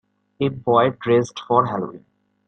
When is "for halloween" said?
1.47-2.03